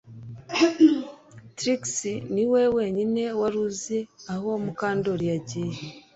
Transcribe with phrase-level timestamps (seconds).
[1.57, 1.81] Trix
[2.33, 3.99] niwe wenyine wari uzi
[4.33, 5.77] aho Mukandoli yagiye